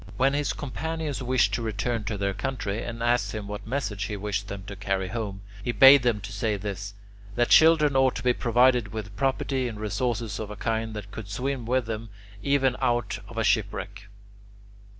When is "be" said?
8.23-8.33